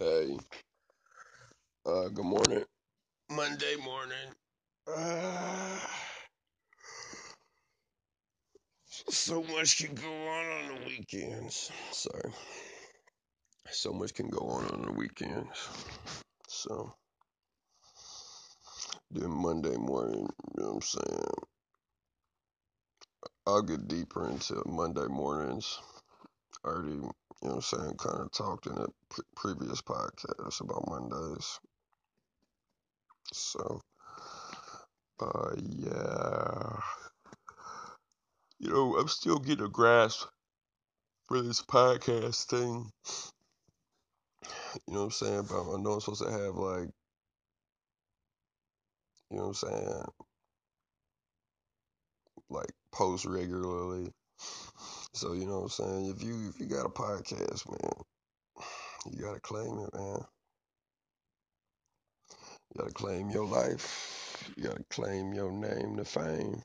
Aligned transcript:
Hey, 0.00 0.34
uh, 1.84 2.08
good 2.08 2.24
morning. 2.24 2.64
Monday 3.30 3.76
morning. 3.84 4.32
Uh, 4.90 5.78
so 9.10 9.42
much 9.42 9.76
can 9.76 9.94
go 9.94 10.08
on 10.10 10.46
on 10.46 10.68
the 10.68 10.86
weekends. 10.86 11.70
Sorry. 11.92 12.32
So 13.70 13.92
much 13.92 14.14
can 14.14 14.30
go 14.30 14.38
on 14.38 14.64
on 14.70 14.82
the 14.86 14.92
weekends. 14.92 15.68
So, 16.48 16.94
then 19.10 19.30
Monday 19.30 19.76
morning, 19.76 20.26
you 20.56 20.62
know 20.62 20.68
what 20.68 20.74
I'm 20.76 20.80
saying? 20.80 21.24
I'll 23.46 23.62
get 23.62 23.86
deeper 23.86 24.30
into 24.30 24.62
Monday 24.66 25.08
mornings. 25.10 25.78
I 26.64 26.68
already, 26.68 27.00
you 27.42 27.48
know 27.48 27.56
what 27.56 27.72
I'm 27.72 27.80
saying, 27.80 27.96
kind 27.96 28.20
of 28.20 28.32
talked 28.32 28.66
in 28.66 28.72
a 28.76 28.86
pre- 29.08 29.24
previous 29.34 29.80
podcast 29.82 30.60
about 30.60 30.88
Mondays. 30.88 31.58
So, 33.32 33.80
uh, 35.20 35.54
yeah. 35.58 36.80
You 38.58 38.70
know, 38.70 38.96
I'm 38.98 39.08
still 39.08 39.38
getting 39.38 39.64
a 39.64 39.68
grasp 39.68 40.26
for 41.28 41.40
this 41.40 41.62
podcast 41.62 42.44
thing. 42.46 42.90
You 44.86 44.94
know 44.94 45.00
what 45.00 45.04
I'm 45.06 45.10
saying? 45.12 45.42
But 45.48 45.62
I 45.62 45.76
know 45.80 45.92
I'm 45.92 46.00
supposed 46.00 46.22
to 46.24 46.30
have 46.30 46.56
like, 46.56 46.88
you 49.30 49.36
know 49.36 49.48
what 49.48 49.48
I'm 49.48 49.54
saying, 49.54 50.04
like 52.50 52.70
post 52.92 53.24
regularly. 53.24 54.12
So 55.14 55.32
you 55.32 55.46
know 55.46 55.60
what 55.60 55.62
I'm 55.64 55.68
saying? 55.70 56.06
If 56.16 56.22
you 56.22 56.48
if 56.48 56.60
you 56.60 56.66
got 56.66 56.86
a 56.86 56.90
podcast, 56.90 57.68
man, 57.68 57.92
you 59.10 59.22
gotta 59.22 59.40
claim 59.40 59.78
it, 59.78 59.94
man. 59.94 60.24
You 62.74 62.78
gotta 62.78 62.92
claim 62.92 63.30
your 63.30 63.46
life. 63.46 64.52
You 64.56 64.64
gotta 64.64 64.84
claim 64.90 65.34
your 65.34 65.50
name 65.52 65.96
to 65.96 66.04
fame. 66.04 66.62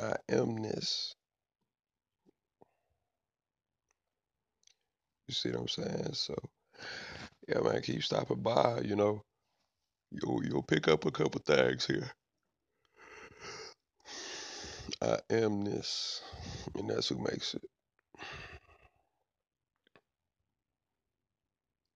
I 0.00 0.14
am 0.28 0.56
this. 0.62 1.14
You 5.26 5.34
see 5.34 5.50
what 5.50 5.60
I'm 5.60 5.68
saying? 5.68 6.14
So 6.14 6.34
yeah, 7.48 7.60
man, 7.60 7.82
keep 7.82 8.02
stopping 8.04 8.42
by. 8.42 8.80
You 8.84 8.96
know, 8.96 9.22
you'll 10.10 10.44
you'll 10.44 10.62
pick 10.62 10.88
up 10.88 11.04
a 11.04 11.10
couple 11.10 11.40
things 11.44 11.86
here. 11.86 12.12
I 15.02 15.18
am 15.30 15.62
this, 15.64 16.22
and 16.76 16.90
that's 16.90 17.08
who 17.08 17.18
makes 17.18 17.54
it. 17.54 17.62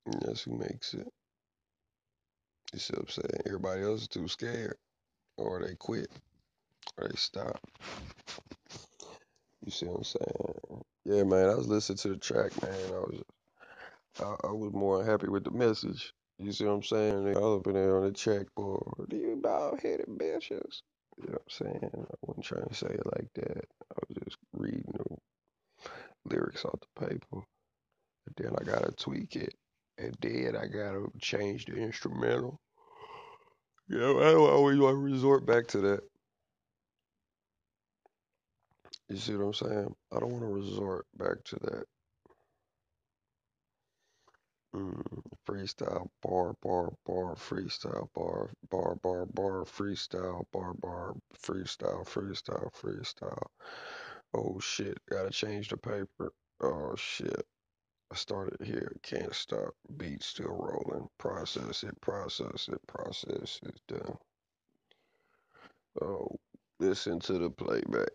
And 0.06 0.22
that's 0.22 0.42
who 0.42 0.56
makes 0.58 0.94
it. 0.94 1.08
You 2.72 2.78
see 2.80 2.94
what 2.94 3.02
I'm 3.04 3.08
saying? 3.10 3.42
Everybody 3.46 3.82
else 3.82 4.02
is 4.02 4.08
too 4.08 4.28
scared, 4.28 4.76
or 5.38 5.62
they 5.62 5.74
quit, 5.76 6.10
or 6.98 7.08
they 7.08 7.16
stop. 7.16 7.60
You 9.64 9.72
see 9.72 9.86
what 9.86 9.98
I'm 9.98 10.04
saying? 10.04 10.82
Yeah, 11.04 11.24
man. 11.24 11.50
I 11.50 11.54
was 11.56 11.68
listening 11.68 11.98
to 11.98 12.08
the 12.10 12.16
track, 12.18 12.52
man. 12.62 12.72
I 12.88 13.00
was, 13.00 13.22
I, 14.20 14.48
I 14.48 14.52
was 14.52 14.72
more 14.72 15.04
happy 15.04 15.28
with 15.28 15.44
the 15.44 15.52
message. 15.52 16.12
You 16.38 16.52
see 16.52 16.64
what 16.66 16.72
I'm 16.74 16.82
saying? 16.84 17.24
They 17.24 17.34
all 17.34 17.58
up 17.58 17.66
in 17.68 17.74
there 17.74 17.96
on 17.98 18.04
the 18.04 18.12
checkboard. 18.12 19.10
Do 19.10 19.16
you 19.16 19.38
bald 19.42 19.80
headed 19.80 20.06
bitches? 20.08 20.82
You 21.18 21.28
know 21.28 21.32
what 21.32 21.42
I'm 21.42 21.66
saying? 21.66 21.90
I 21.94 22.14
wasn't 22.22 22.44
trying 22.44 22.66
to 22.66 22.74
say 22.74 22.88
it 22.88 23.06
like 23.16 23.28
that. 23.34 23.64
I 23.92 23.98
was 24.08 24.18
just 24.24 24.38
reading 24.52 24.92
the 24.94 25.16
lyrics 26.24 26.64
off 26.64 26.80
the 26.80 27.06
paper. 27.06 27.42
And 28.26 28.36
then 28.36 28.52
I 28.58 28.64
gotta 28.64 28.92
tweak 28.92 29.36
it. 29.36 29.54
And 29.98 30.16
then 30.20 30.56
I 30.56 30.66
gotta 30.66 31.06
change 31.20 31.66
the 31.66 31.76
instrumental. 31.76 32.60
Know, 33.88 34.20
I 34.20 34.32
don't 34.32 34.50
always 34.50 34.78
want 34.78 34.94
to 34.94 34.98
resort 34.98 35.46
back 35.46 35.66
to 35.68 35.78
that. 35.78 36.00
You 39.08 39.16
see 39.16 39.36
what 39.36 39.44
I'm 39.44 39.54
saying? 39.54 39.94
I 40.12 40.20
don't 40.20 40.32
want 40.32 40.42
to 40.42 40.46
resort 40.46 41.06
back 41.18 41.44
to 41.46 41.56
that. 41.56 41.84
Mm, 44.74 45.22
freestyle, 45.46 46.08
bar, 46.22 46.54
bar, 46.62 46.92
bar, 47.04 47.34
freestyle, 47.34 48.08
bar, 48.14 48.50
bar, 48.70 48.94
bar, 48.96 49.26
bar, 49.26 49.64
freestyle, 49.64 50.44
bar, 50.52 50.72
bar, 50.74 51.14
freestyle, 51.34 52.06
freestyle, 52.06 52.72
freestyle. 52.72 53.46
Oh 54.34 54.58
shit, 54.60 54.98
gotta 55.10 55.30
change 55.30 55.68
the 55.68 55.76
paper. 55.76 56.32
Oh 56.60 56.94
shit. 56.96 57.46
I 58.10 58.14
started 58.14 58.66
here, 58.66 58.92
can't 59.02 59.34
stop. 59.34 59.74
Beat 59.96 60.22
still 60.22 60.48
rolling. 60.48 61.08
Process 61.18 61.82
it, 61.82 62.00
process 62.00 62.68
it, 62.68 62.80
process 62.86 63.60
it. 63.64 63.80
Done. 63.88 64.16
Oh, 66.00 66.28
listen 66.78 67.20
to 67.20 67.38
the 67.38 67.50
playback. 67.50 68.10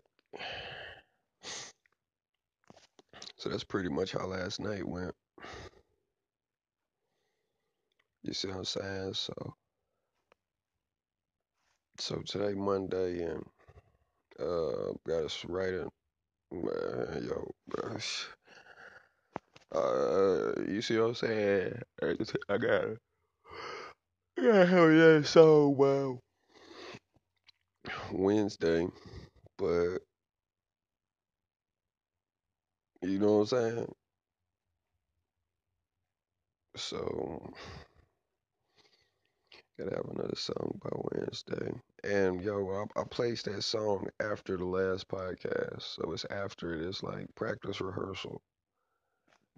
So 3.36 3.48
that's 3.48 3.64
pretty 3.64 3.88
much 3.88 4.12
how 4.12 4.26
last 4.26 4.60
night 4.60 4.86
went. 4.86 5.14
You 8.28 8.34
see 8.34 8.48
what 8.48 8.58
I'm 8.58 8.64
saying? 8.66 9.14
So, 9.14 9.34
so 11.98 12.22
today 12.26 12.54
Monday 12.54 13.24
and 13.24 13.44
uh 14.40 14.92
got 15.06 15.24
us 15.24 15.44
writing. 15.48 15.88
Man, 16.52 17.28
yo. 17.28 17.52
Uh, 19.74 20.52
you 20.68 20.82
see 20.82 20.98
what 20.98 21.08
I'm 21.08 21.14
saying? 21.14 21.82
I 22.02 22.14
gotta, 22.58 22.96
I 24.38 24.42
gotta 24.42 24.66
have 24.66 24.88
that 24.90 25.24
song, 25.26 25.76
wow. 25.76 26.20
Wednesday, 28.12 28.86
but 29.58 29.98
you 33.02 33.18
know 33.18 33.38
what 33.38 33.52
I'm 33.52 33.76
saying? 33.76 33.92
So, 36.76 37.52
gotta 39.78 39.94
have 39.94 40.08
another 40.10 40.34
song 40.36 40.78
by 40.82 40.90
Wednesday. 41.12 41.72
And 42.02 42.42
yo, 42.42 42.86
I, 42.96 43.00
I 43.00 43.04
placed 43.04 43.44
that 43.44 43.62
song 43.62 44.08
after 44.20 44.56
the 44.56 44.64
last 44.64 45.08
podcast, 45.08 45.82
so 45.82 46.12
it's 46.12 46.24
after 46.30 46.74
it. 46.74 46.82
It's 46.86 47.02
like 47.02 47.32
practice 47.36 47.80
rehearsal. 47.80 48.42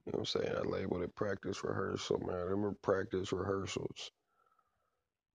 You 0.06 0.12
know 0.12 0.18
what 0.18 0.34
I'm 0.34 0.42
saying? 0.42 0.56
I 0.56 0.60
labeled 0.60 1.02
it 1.02 1.14
practice 1.14 1.64
rehearsal, 1.64 2.18
man. 2.20 2.36
I 2.36 2.40
remember 2.40 2.76
practice 2.82 3.32
rehearsals. 3.32 4.10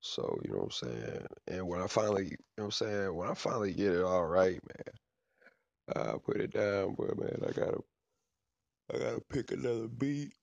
So, 0.01 0.40
you 0.44 0.51
know 0.51 0.57
what 0.59 0.66
I'm 0.66 0.72
saying? 0.72 1.28
And 1.47 1.67
when 1.67 1.81
I 1.81 1.88
finally, 1.88 2.25
you 2.25 2.38
know 2.57 2.66
what 2.66 2.66
I'm 2.66 2.72
saying? 2.72 3.16
When 3.16 3.29
I 3.29 3.34
finally 3.34 3.73
get 3.73 3.94
it 3.94 4.03
all 4.03 4.25
right, 4.25 4.59
man, 4.67 5.96
I 5.96 6.17
put 6.23 6.38
it 6.38 6.53
down, 6.53 6.96
but 6.96 7.17
man, 7.17 7.40
I 7.41 7.52
gotta, 7.52 7.79
I 8.94 8.97
gotta 9.00 9.22
pick 9.29 9.52
another 9.52 9.88
beat. 9.88 10.34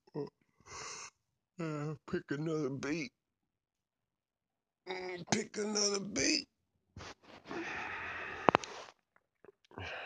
Uh, 1.60 1.94
pick 2.10 2.24
another 2.30 2.70
beat. 2.70 3.12
Pick 5.30 5.56
another 5.58 6.00
beat. 6.00 6.46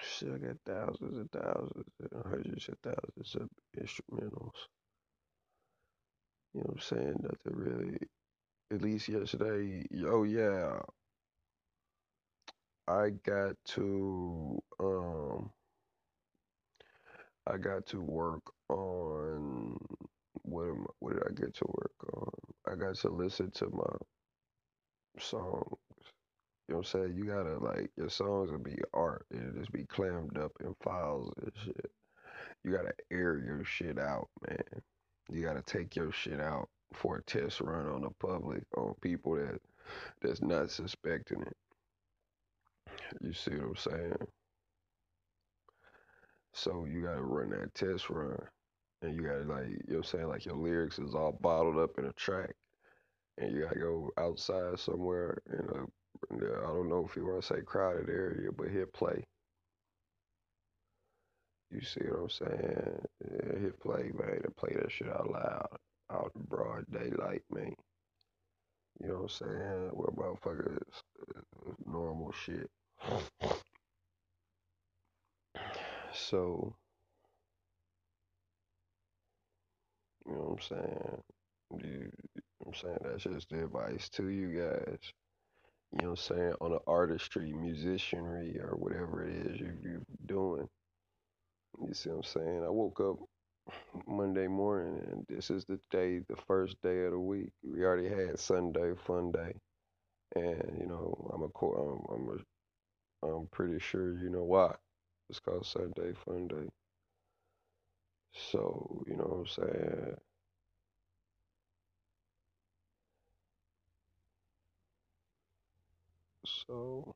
Shit, 0.03 0.31
I 0.35 0.39
got 0.39 0.57
thousands 0.67 1.19
and 1.19 1.31
thousands 1.33 1.87
and 2.01 2.23
hundreds 2.25 2.69
of 2.69 2.79
thousands 2.83 3.37
of 3.37 3.49
instrumentals. 3.79 4.53
You 6.55 6.61
know 6.61 6.65
what 6.67 6.71
I'm 6.73 6.81
saying? 6.81 7.17
Nothing 7.21 7.39
really. 7.59 7.99
At 8.73 8.83
least 8.83 9.09
yesterday, 9.09 9.87
oh 10.07 10.25
yeah, 10.25 10.81
I 12.89 13.11
got 13.25 13.57
to 13.67 14.61
um 14.81 15.51
I 17.47 17.59
got 17.59 17.87
to 17.89 18.01
work 18.01 18.43
on 18.71 19.79
what 20.43 20.65
am 20.69 20.87
what 21.01 21.15
did 21.15 21.25
I 21.25 21.33
get 21.35 21.55
to 21.57 21.67
work 21.67 22.15
on? 22.15 22.31
I 22.73 22.77
got 22.77 22.97
to 22.97 23.11
listen 23.11 23.51
to 23.53 23.71
my 23.71 23.97
songs. 25.21 25.79
You 26.69 26.75
know 26.75 26.79
what 26.79 26.95
I'm 26.95 27.01
saying? 27.01 27.17
You 27.17 27.25
gotta 27.25 27.59
like 27.59 27.91
your 27.97 28.09
songs 28.09 28.51
will 28.51 28.59
be 28.59 28.77
art. 28.93 29.25
It'll 29.31 29.53
just 29.53 29.73
be 29.73 29.85
clammed 29.85 30.37
up 30.39 30.53
in 30.61 30.75
files 30.83 31.31
and 31.43 31.53
shit. 31.65 31.91
You 32.65 32.73
gotta 32.73 32.93
air 33.11 33.39
your 33.39 33.65
shit 33.65 33.99
out, 33.99 34.29
man. 34.49 34.83
You 35.31 35.43
gotta 35.43 35.63
take 35.63 35.95
your 35.95 36.11
shit 36.11 36.41
out 36.41 36.69
for 36.93 37.17
a 37.17 37.23
test 37.23 37.61
run 37.61 37.87
on 37.87 38.03
the 38.03 38.11
public, 38.21 38.65
on 38.77 38.95
people 39.01 39.37
that 39.37 39.61
that's 40.21 40.43
not 40.43 40.71
suspecting 40.71 41.43
it. 41.43 41.57
You 43.21 43.33
see 43.33 43.53
what 43.53 43.69
I'm 43.69 43.77
saying? 43.77 44.29
So 46.53 46.87
you 46.87 47.03
gotta 47.03 47.23
run 47.23 47.51
that 47.51 47.75
test 47.75 48.11
run. 48.11 48.39
And 49.03 49.15
you 49.15 49.23
gotta 49.23 49.45
like, 49.45 49.69
you 49.69 49.75
know 49.75 49.79
what 49.89 49.97
I'm 49.99 50.05
saying? 50.05 50.29
Like 50.29 50.47
your 50.47 50.57
lyrics 50.57 50.99
is 50.99 51.15
all 51.15 51.39
bottled 51.41 51.79
up 51.79 51.99
in 51.99 52.07
a 52.07 52.13
track. 52.15 52.55
And 53.39 53.53
you 53.53 53.63
gotta 53.63 53.79
go 53.79 54.11
outside 54.19 54.79
somewhere 54.79 55.39
in 55.51 55.61
a, 55.61 55.85
I 56.37 56.67
don't 56.67 56.89
know 56.89 57.07
if 57.09 57.17
you 57.17 57.27
wanna 57.27 57.43
say 57.43 57.63
crowded 57.63 58.09
area, 58.09 58.51
but 58.57 58.69
hit 58.69 58.93
play. 58.93 59.25
You 61.71 61.83
see 61.83 62.01
what 62.09 62.21
I'm 62.23 62.31
saying? 62.31 63.07
Yeah, 63.25 63.59
hit 63.59 63.81
play, 63.81 64.13
man, 64.15 64.41
and 64.45 64.57
play 64.57 64.75
that 64.77 64.91
shit 64.93 65.09
out 65.09 65.31
loud, 65.31 65.69
out 66.13 66.33
in 66.37 66.43
broad 66.43 66.85
daylight, 66.91 67.43
man. 67.53 67.75
You 69.01 69.09
know 69.09 69.15
what 69.15 69.23
I'm 69.23 69.29
saying? 69.29 69.91
Where 69.93 70.13
motherfuckers 70.13 71.03
uh, 71.37 71.73
normal 71.87 72.33
shit. 72.33 72.71
So, 76.13 76.75
you 80.27 80.33
know 80.33 80.57
what 80.59 80.73
I'm 80.73 80.79
saying? 80.79 81.23
You, 81.85 82.11
I'm 82.67 82.75
saying 82.75 82.99
that's 83.03 83.25
just 83.25 83.51
the 83.51 83.65
advice 83.65 84.09
to 84.11 84.29
you 84.29 84.49
guys. 84.61 84.99
You 85.93 86.03
know 86.03 86.11
what 86.11 86.31
I'm 86.31 86.37
saying? 86.37 86.55
On 86.61 86.71
the 86.73 86.81
artistry, 86.87 87.53
musicianry, 87.53 88.61
or 88.63 88.77
whatever 88.77 89.25
it 89.25 89.47
is 89.47 89.61
you, 89.61 89.73
you're 89.83 90.03
doing. 90.27 90.69
You 91.87 91.95
see 91.95 92.11
what 92.11 92.17
I'm 92.17 92.23
saying? 92.25 92.65
I 92.65 92.71
woke 92.71 93.01
up 93.01 93.17
Monday 94.07 94.49
morning 94.49 95.03
and 95.11 95.27
this 95.29 95.51
is 95.51 95.65
the 95.65 95.81
day, 95.91 96.21
the 96.29 96.37
first 96.49 96.77
day 96.83 97.05
of 97.05 97.13
the 97.13 97.19
week. 97.21 97.51
We 97.63 97.85
already 97.85 98.09
had 98.09 98.39
Sunday, 98.39 98.93
fun 99.07 99.33
day. 99.33 99.55
And, 100.35 100.79
you 100.81 100.87
know, 100.87 101.31
I'm 101.35 101.43
a, 101.43 101.67
I'm, 101.67 102.01
I'm 102.11 102.29
a 102.31 102.39
I'm 103.23 103.49
pretty 103.53 103.79
sure 103.79 104.19
you 104.19 104.31
know 104.31 104.45
why. 104.45 104.75
It's 105.29 105.41
called 105.41 105.67
Sunday 105.67 106.13
Fun 106.25 106.49
Day. 106.49 106.69
So, 108.53 109.03
you 109.07 109.17
know 109.17 109.25
what 109.25 109.39
I'm 109.41 109.47
saying? 109.47 110.17
So, 116.47 117.15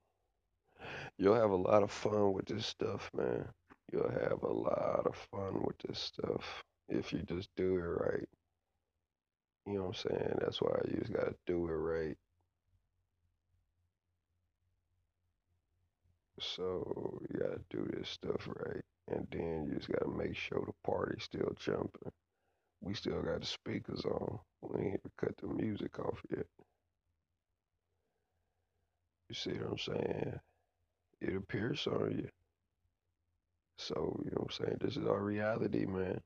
you'll 1.18 1.34
have 1.34 1.50
a 1.50 1.56
lot 1.56 1.82
of 1.82 1.90
fun 1.90 2.32
with 2.32 2.46
this 2.46 2.66
stuff, 2.66 3.10
man. 3.16 3.46
You'll 3.92 4.10
have 4.10 4.42
a 4.42 4.52
lot 4.52 5.06
of 5.06 5.16
fun 5.30 5.62
with 5.62 5.78
this 5.86 5.98
stuff 5.98 6.64
if 6.88 7.12
you 7.12 7.20
just 7.22 7.48
do 7.56 7.76
it 7.76 7.80
right. 7.80 8.28
You 9.66 9.74
know 9.74 9.84
what 9.84 10.04
I'm 10.06 10.10
saying? 10.10 10.38
That's 10.40 10.60
why 10.60 10.80
you 10.88 10.98
just 11.00 11.12
gotta 11.12 11.34
do 11.46 11.68
it 11.68 11.72
right. 11.72 12.16
So 16.40 17.20
you 17.30 17.40
gotta 17.40 17.60
do 17.70 17.88
this 17.96 18.08
stuff 18.08 18.48
right. 18.48 18.82
And 19.08 19.26
then 19.30 19.66
you 19.68 19.76
just 19.76 19.90
gotta 19.92 20.08
make 20.10 20.36
sure 20.36 20.64
the 20.66 20.74
party's 20.84 21.24
still 21.24 21.52
jumping. 21.58 22.12
We 22.82 22.94
still 22.94 23.22
got 23.22 23.40
the 23.40 23.46
speakers 23.46 24.04
on. 24.04 24.38
We 24.62 24.80
ain't 24.80 24.88
even 24.88 25.12
cut 25.18 25.36
the 25.38 25.48
music 25.48 25.98
off 26.00 26.20
yet. 26.30 26.46
You 29.30 29.34
see 29.36 29.52
what 29.52 29.70
I'm 29.70 29.78
saying? 29.78 30.40
It 31.20 31.36
appears 31.36 31.86
on 31.86 32.16
you. 32.18 32.28
So, 33.78 34.20
you 34.24 34.32
know 34.32 34.38
what 34.42 34.50
I'm 34.58 34.66
saying? 34.66 34.78
This 34.80 34.96
is 34.96 35.06
our 35.06 35.22
reality, 35.22 35.86
man. 35.86 36.20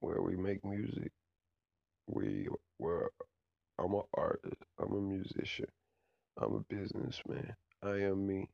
Where 0.00 0.20
we 0.20 0.34
make 0.34 0.64
music. 0.64 1.12
We 2.08 2.48
where 2.78 3.10
I'm 3.78 3.94
an 3.94 4.02
artist. 4.14 4.56
I'm 4.80 4.94
a 4.94 5.00
musician. 5.00 5.68
I'm 6.36 6.54
a 6.56 6.74
businessman. 6.74 7.54
I 7.84 8.00
am 8.02 8.26
me. 8.26 8.48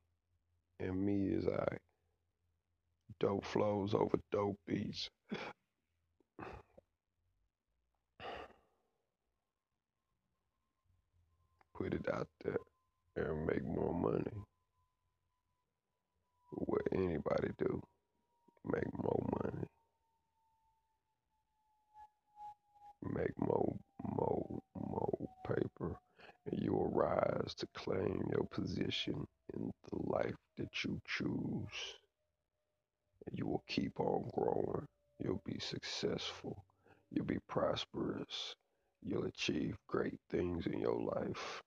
And 0.79 1.01
me 1.03 1.29
is 1.29 1.47
I. 1.49 1.79
Dope 3.19 3.47
flows 3.47 3.95
over 3.95 4.19
dope 4.31 4.59
beats. 4.67 5.09
Put 11.75 11.95
it 11.95 12.07
out 12.13 12.29
there 12.45 12.59
and 13.17 13.47
make 13.47 13.65
more 13.65 13.95
money. 13.95 14.33
What 16.53 16.83
anybody 16.93 17.50
do, 17.61 17.83
make 18.65 18.93
more 19.03 19.25
money. 19.43 19.67
Make 23.03 23.39
more, 23.39 23.77
more, 24.17 24.61
more 24.77 25.29
paper, 25.47 25.97
and 26.47 26.61
you 26.63 26.73
will 26.73 26.91
rise 26.91 27.55
to 27.59 27.67
claim 27.77 28.23
your 28.33 28.47
position 28.51 29.27
in 29.55 29.71
the 29.91 29.99
life 30.13 30.37
that 30.59 30.85
you 30.85 31.01
choose. 31.07 31.79
And 33.27 33.39
you 33.39 33.47
will 33.47 33.65
keep 33.69 34.01
on 34.01 34.31
growing. 34.35 34.87
You'll 35.19 35.43
be 35.47 35.59
successful. 35.61 36.65
You'll 37.11 37.27
be 37.27 37.41
prosperous. 37.49 38.55
You'll 39.03 39.27
achieve 39.27 39.77
great 39.89 40.19
things 40.31 40.67
in 40.67 40.81
your 40.81 41.01
life. 41.01 41.63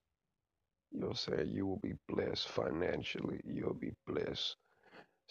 You'll 0.92 1.16
say 1.16 1.46
you 1.46 1.66
will 1.68 1.80
be 1.82 1.96
blessed 2.10 2.50
financially. 2.50 3.42
You'll 3.46 3.76
be 3.76 3.94
blessed 4.08 4.56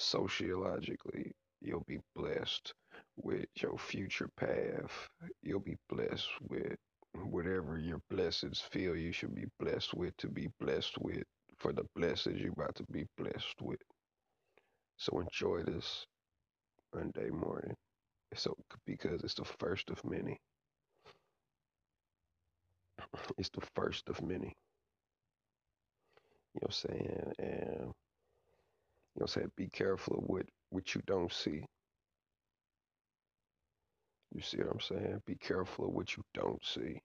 sociologically. 0.03 1.33
You'll 1.61 1.85
be 1.87 2.01
blessed 2.17 2.75
with 3.17 3.47
your 3.57 3.79
future 3.79 4.29
path. 4.37 5.09
You'll 5.43 5.61
be 5.61 5.77
blessed 5.89 6.31
with 6.49 6.77
whatever 7.15 7.79
your 7.79 8.01
blessings 8.11 8.61
feel 8.73 8.97
you 8.97 9.13
should 9.13 9.35
be 9.35 9.47
blessed 9.61 9.95
with 9.95 10.17
to 10.19 10.29
be 10.29 10.49
blessed 10.61 10.99
with 10.99 11.25
for 11.59 11.73
the 11.73 11.85
blessings 11.95 12.41
you're 12.41 12.53
about 12.53 12.75
to 12.77 12.85
be 12.91 13.07
blessed 13.17 13.61
with. 13.61 13.81
So 14.97 15.21
enjoy 15.21 15.63
this 15.63 16.07
Monday 16.95 17.31
morning. 17.31 17.75
So 18.35 18.57
because 18.87 19.23
it's 19.23 19.35
the 19.35 19.45
first 19.61 19.91
of 19.91 20.03
many. 20.05 20.41
It's 23.39 23.51
the 23.51 23.67
first 23.75 24.09
of 24.09 24.23
many. 24.23 24.55
You 26.55 26.61
know 26.63 26.69
what 26.69 26.85
I'm 26.85 26.91
saying? 26.91 27.33
And 27.39 27.93
you 29.14 29.20
know 29.20 29.26
saying? 29.26 29.53
Be 29.56 29.69
careful 29.69 30.19
of 30.19 30.25
what, 30.25 30.47
what 30.70 30.94
you 30.94 31.03
don't 31.06 31.32
see. 31.32 31.64
You 34.35 34.41
see 34.41 34.59
what 34.59 34.73
I'm 34.73 34.81
saying? 34.81 35.23
Be 35.26 35.37
careful 35.37 35.87
of 35.87 35.93
what 35.93 36.17
you 36.17 36.23
don't 36.35 36.64
see. 36.64 37.00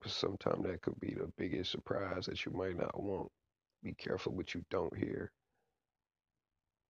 Because 0.00 0.14
sometimes 0.14 0.64
that 0.64 0.82
could 0.82 0.98
be 1.00 1.14
the 1.14 1.30
biggest 1.36 1.70
surprise 1.72 2.26
that 2.26 2.44
you 2.44 2.52
might 2.52 2.78
not 2.78 3.00
want. 3.02 3.28
Be 3.82 3.94
careful 3.94 4.32
what 4.34 4.54
you 4.54 4.62
don't 4.70 4.96
hear. 4.96 5.30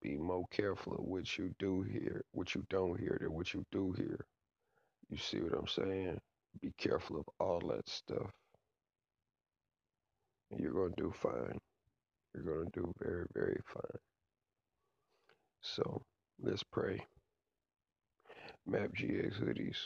Be 0.03 0.17
more 0.17 0.47
careful 0.51 0.95
of 0.95 1.05
what 1.05 1.39
you 1.39 1.55
do 1.59 1.83
hear, 1.83 2.23
what 2.33 2.55
you 2.55 2.65
don't 2.71 2.99
hear 3.01 3.19
than 3.21 3.33
what 3.33 3.55
you 3.55 3.65
do 3.73 3.93
hear. 3.93 4.25
You 5.11 5.17
see 5.19 5.39
what 5.41 5.55
I'm 5.59 5.67
saying? 5.69 6.21
Be 6.63 6.73
careful 6.79 7.19
of 7.19 7.27
all 7.41 7.61
that 7.69 7.89
stuff. 7.89 8.31
You're 10.57 10.73
going 10.73 10.95
to 10.95 11.03
do 11.03 11.13
fine. 11.21 11.59
You're 12.37 12.55
going 12.55 12.71
to 12.71 12.81
do 12.81 12.93
very, 12.99 13.25
very 13.33 13.59
fine. 13.73 13.99
So 15.63 16.03
let's 16.43 16.63
pray. 16.63 17.01
Map 18.67 18.91
GX 18.95 19.41
hoodies. 19.43 19.77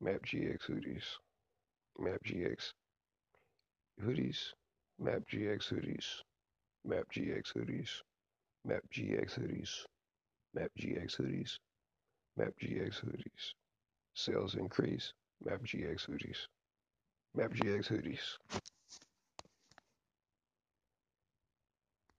Map 0.00 0.20
GX 0.26 0.58
hoodies. 0.68 1.04
Map 1.96 2.18
GX 2.26 2.72
hoodies. 4.04 4.52
Map 4.98 5.22
GX 5.32 5.72
hoodies. 5.72 6.06
Map 6.84 7.04
GX 7.12 7.52
hoodies. 7.54 7.90
Map 8.64 8.82
GX 8.92 9.38
hoodies. 9.38 9.74
Map 10.54 10.70
GX 10.80 11.20
hoodies. 11.20 11.58
Map 12.36 12.52
GX 12.60 13.04
hoodies. 13.04 13.54
Sales 14.14 14.56
increase. 14.56 15.12
Map 15.44 15.60
GX 15.62 16.08
hoodies. 16.08 16.38
Map 17.36 17.52
GX 17.52 17.88
hoodies. 17.88 18.60